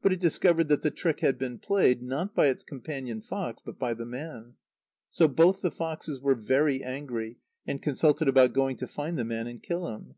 [0.00, 3.78] But it discovered that the trick had been played, not by its companion fox, but
[3.78, 4.54] by the man.
[5.10, 9.46] So both the foxes were very angry, and consulted about going to find the man
[9.46, 10.14] and kill him.